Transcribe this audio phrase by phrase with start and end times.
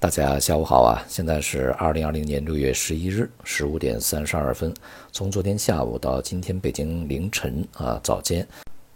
[0.00, 1.04] 大家下午好啊！
[1.08, 4.72] 现在是二零二零年六月十一日十五点三十二分。
[5.10, 8.46] 从昨天下午到今天北京凌晨啊早间，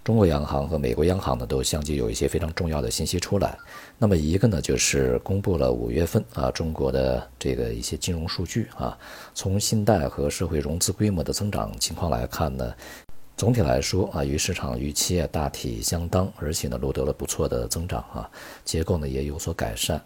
[0.05, 3.59] 中国央行和美国央行呢都相继有一些非常重要的信息出来。
[3.99, 8.97] 那么一个呢就是公布了五月份啊中国的这个一些金融数据啊。
[9.35, 12.73] 从信贷和社会融资规模的增长情况来看呢，
[13.37, 18.31] 总体来说啊与市场预期啊大体相当，而且呢录得了不错的增长啊，
[18.65, 20.01] 结构呢也有所改善。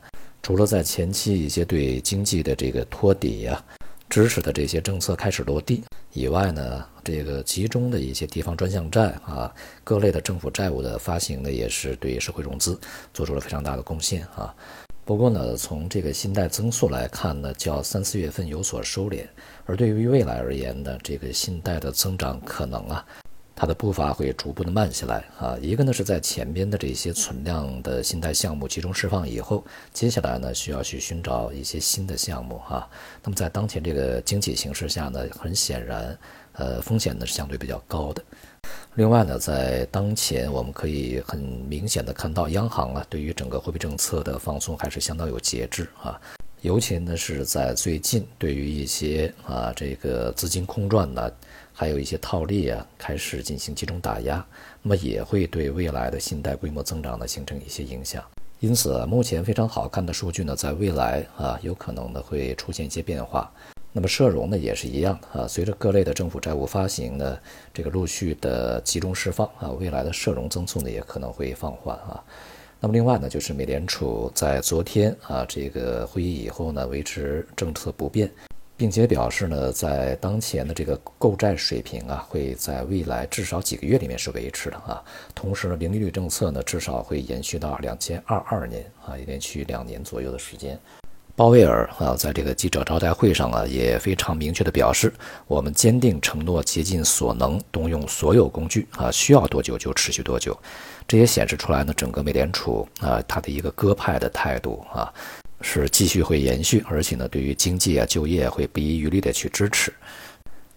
[0.47, 3.61] 除了在前期一些对经济的这个托底呀、
[4.09, 12.79] 支持的这些政策开始落地以外呢，这个集中的一些地方专项债啊、各类的政府债务的发行呢，也是对社会融资
[13.13, 14.55] 做出了非常大的贡献啊。
[15.05, 19.27] 不过呢，从这个信贷增速来看呢，较三四月份有所收敛，
[19.65, 23.05] 而对于未来而言呢，这个信贷的增长可能啊。
[23.59, 29.65] 它的步伐会逐步的慢下来啊，一个呢是在前边的这些存量的信贷项目集中释放以后，
[29.95, 32.87] 接下来呢需要去寻找一些新的项目哈。
[33.25, 36.19] 那么在当前这个经济形势下呢，很显然，
[36.53, 38.23] 呃，风险呢是相对比较高的。
[38.97, 46.21] 另外呢，在当前我们可以很明显的看到，央行啊对于整个货币政策的放松还是相当有节制啊，
[46.61, 51.33] 尤其呢是在最近对于一些啊这个资金空转呢。
[51.79, 54.43] 还有一些套利啊，开始进行集中打压，
[54.81, 58.25] 那么也会对未来的信贷规模增长呢形成一些影响。
[58.61, 63.53] 因此，目前非常好看的数据呢，在未来啊，有可能呢会出现一些变化。
[63.93, 67.39] 那么社融呢也是一样啊，随着各类的政府债务发行呢
[67.75, 72.25] 这个陆续的集中释放啊，未来的社融增速呢也可能会放缓啊。
[72.81, 78.31] 那么另外呢，就是美联储在昨天啊这个会议以后呢，维持政策不变。
[78.77, 85.03] 并且表示呢，在当前的这个购债水平啊，会在未来至少几个月里面是维持的啊。
[85.35, 90.79] 同时呢，零利率政策呢，至少会延续到两千二二年啊，也连续两年左右的时间。
[91.35, 95.13] 鲍威尔啊，在这个记者招待会上啊，也非常明确的表示，
[95.47, 100.59] 我们坚定承诺，竭尽所能，动用所有工具啊，需要多久就持续多久。
[101.07, 105.13] 这也显示出来呢，整个美联储啊，它的一个鸽派的态度啊。
[105.61, 109.93] 是继续会延续，而且呢，对于经济啊、就业会不遗余力的去支持。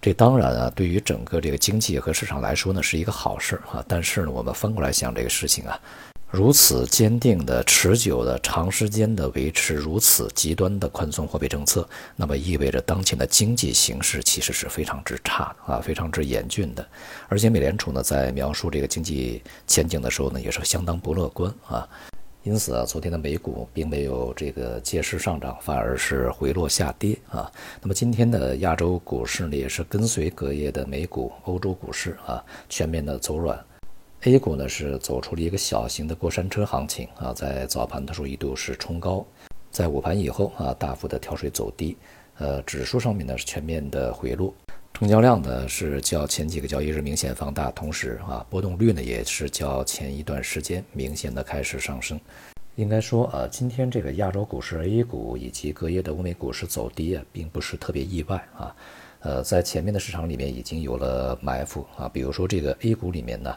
[0.01, 3.83] 这当然啊，对于整个这个经济和市场来说呢，是一个好事啊。
[3.87, 5.77] 但是呢，我们翻过来想这个事情啊，
[6.31, 11.85] 如此坚定的、持久的、长时间的维持如此极端的宽松货币政策，
[12.15, 16.87] 那么意味着当前的经济形势其实是非常之差啊，非常之严峻的。
[17.27, 21.85] 而且美联储呢，在描述这个经济前景的时候呢，也是相当不乐观啊。
[22.43, 27.51] 因此啊，昨天的美股并没有这个借势上涨，反而是回落下跌啊。
[27.81, 33.59] 那么今天的亚洲股市呢，也是跟随隔夜的美股、欧洲股市啊，全面的走软。
[34.21, 39.25] A 股呢是走出了一个小型的过山车行情啊，在早盘的时候一度是冲高，
[39.69, 41.97] 在午盘以后啊，大幅的跳水走低。
[42.37, 44.53] 呃，指数上面呢是全面的回落。
[44.99, 52.19] 成交量呢是较前几个交易日明显放大，同时啊波动率呢也是较前一段时间明显的开始上升。
[52.75, 58.75] 应该说啊，今天这个亚洲股市 A 股以及隔夜的欧美股市走低啊，并不是特别意外啊。
[59.21, 63.55] 呃，在前面的市场里面已经有了埋伏啊，比如说这个 A 股里面呢，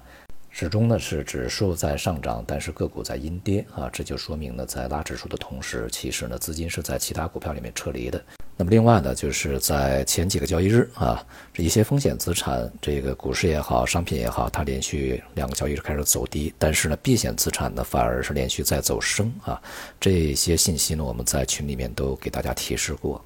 [0.49, 8.25] 始终呢是指数在上涨，但是个股在阴跌啊，这就说明呢在拉指数的同时，其实呢资金是在其他股票里面撤离的。
[8.63, 11.21] 那么另外呢，就是在前几个交易日啊，
[11.53, 19.61] 这一些风险资产，这个股市也好，商品也好，它连续两个交易日开始走低，但是呢，避险资产呢反而是连续在走升啊。
[19.99, 23.21] 这些信息呢，我们在群里面都给大家提示过。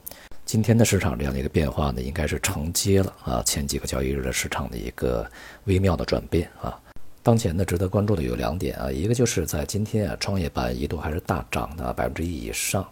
[0.46, 5.30] 今天的市场这样的一个变化呢，应该是承接了啊前几个交易日的市场的一个
[5.64, 6.80] 微妙的转变啊。
[7.22, 12.88] 当前呢，值得关注的有两点啊，一个就是在今天啊，创业板一度还是大涨的百分之一以上。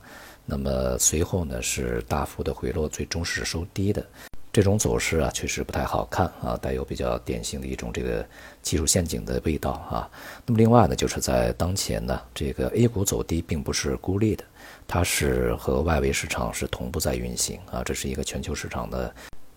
[0.46, 4.04] 那么随后呢是大幅的回落，最终是收低的，
[4.52, 8.24] 这种走势啊确实不太好看啊，带有比较典型的一种这个
[8.62, 10.08] 技术陷阱的味道啊。
[10.44, 14.44] 那么另外呢，就是在当前呢，这个 A 股走低并不是孤立的，
[14.86, 19.12] 它是和外围市场是同步在运行啊，这是一个全球市场的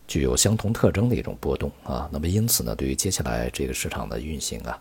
[0.07, 2.09] 具有相同特征的一种波动啊。
[2.11, 4.79] 那么因此呢，对于接下来这个市场的运行啊，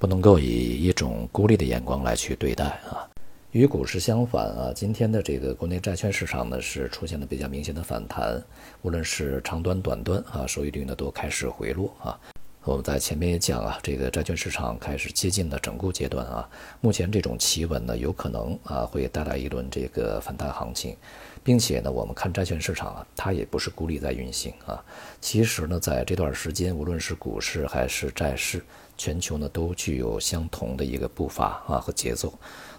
[0.00, 3.08] 不能够以一种孤立的眼光来去对待啊。
[3.54, 8.42] 与股市相反啊，今天的这个国内债券市场呢是出现了比较明显的反弹，
[8.82, 12.18] 无论是长端、短端啊，收益率呢都开始回落啊。
[12.64, 16.48] 我们在前面也讲啊，这个债券市场开始接近了整固阶段啊。
[16.80, 20.96] 目前这种企稳呢，有可能啊会带来一轮这个反弹行情，
[21.44, 24.82] 并且呢，我们看债券市场啊，它也不是孤立在运行啊。
[25.20, 28.64] 其实呢，在这段时间，无论是股市还是债市，
[28.96, 32.32] 全球呢都具有相同的一个步伐啊和节奏。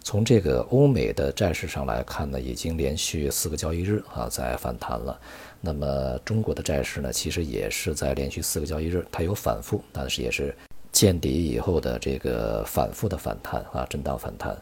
[0.04, 5.20] 从这个欧美的债市上来看呢，已经连续四个交易日啊在反弹了。
[5.62, 10.56] 那么中国的债市呢，其实也是在连续四个交易日，它有反复，但是也是
[10.92, 14.56] 见底以后的这个反复的反弹啊，震荡反弹。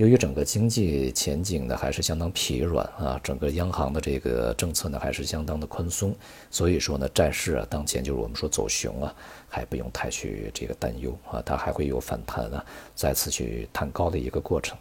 [0.00, 6.16] 由于整个经济前景呢还是相当疲软啊，整个央行的这个政策呢还是相当的宽松，
[6.50, 9.14] 所以说呢，债市啊当前就是我们说走熊啊，
[9.46, 12.64] 还不用太去这个担忧啊，它还会有反弹啊，
[12.94, 14.74] 再次去探高的一个过程。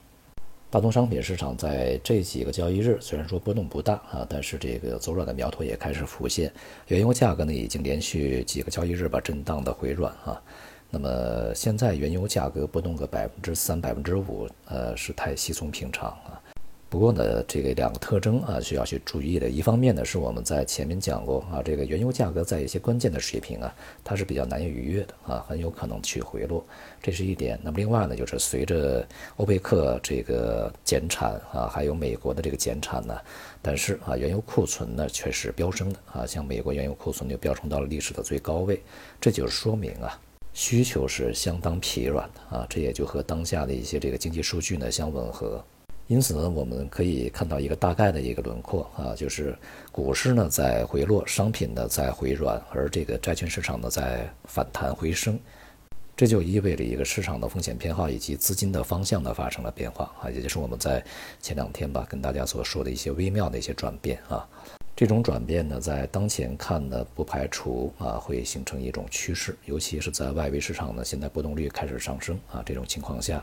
[0.70, 6.50] 大宗商品市场在这几个交易日虽然说波动不大啊，但是这个走软的苗头也开始浮现。
[6.88, 10.42] 原油价格呢已经连续几个交易日吧震荡的回软啊。
[10.90, 16.42] 那么现在原油价格波动个百分之三、百分之五，呃，是太稀松平常啊。
[16.90, 19.48] 不过呢，这个两个特征啊，需要去注意的。
[19.48, 23.72] 一方面呢，是我们在前面讲过啊，这个原油价格在一些关键的水平啊，
[24.04, 26.66] 它是比较难以逾越的啊，很有可能去回落，
[27.00, 27.60] 这是一点。
[27.62, 29.08] 那么另外呢，就是随着
[29.38, 33.16] 欧佩克这个减产啊，还有美国的这个减产呢，
[33.62, 38.82] 但是啊，原油库存呢却是飙升的啊，像美国原油库存就飙升到了历史的最高位，
[39.22, 40.20] 这就是说明啊。
[40.60, 45.64] 需求是相当疲软的啊，这也就和当下的一些这个经济数据呢相吻合。
[46.08, 49.58] 因此呢，我们可以看到一个大概的一个轮廓啊，就是
[49.90, 55.40] 股市呢在回落，商品呢在回软，而这个债券市场呢在反弹回升。
[56.18, 61.02] 这就意味着一个市场的风险偏好以及资金的方向呢发生了变化啊，也就是我们在
[61.42, 64.46] 前两天吧跟大家所说的一些微妙的一些转变啊。
[65.00, 73.42] 这种转变呢，在当前看呢，不排除啊会形成一种趋势，尤其是在外围市场呢，现在波动率开始上升啊这种情况下，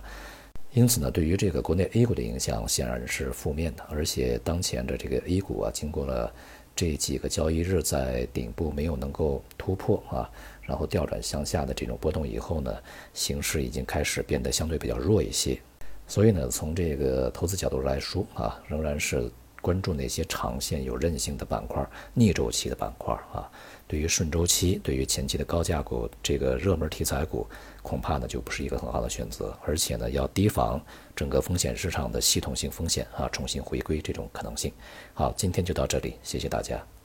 [0.74, 6.30] 因此呢，对于这个国内 A 股的影响显然是负面的，而且当前的这个 A 股啊，经过了
[6.74, 10.30] 这几个交易日在顶部没有能够突破啊，
[10.60, 12.70] 然后调转向下的这种波动以后呢，
[13.14, 15.58] 形势已经开始变得相对比较弱一些，
[16.06, 19.32] 所以呢，从这个投资角度来说啊，仍然是。
[19.66, 21.84] 关注那些长线有韧性的板块、
[22.14, 23.50] 逆周期的板块啊。
[23.88, 27.44] 对于顺周期、对于前期的高价股、这个热门题材股，
[27.82, 29.58] 恐怕呢就不是一个很好的选择。
[29.64, 30.80] 而且呢，要提防
[31.16, 34.72] 整个风险市场的系统性风险啊，重新回归这种可能性。
[35.12, 36.95] 好，今天就到这里，谢谢大家。